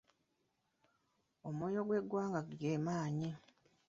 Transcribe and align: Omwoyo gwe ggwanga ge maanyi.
Omwoyo 1.47 1.81
gwe 1.87 1.99
ggwanga 2.03 2.41
ge 2.59 2.81
maanyi. 2.85 3.29